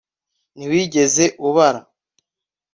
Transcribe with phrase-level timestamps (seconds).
[0.57, 1.79] Ntiwigeze ubara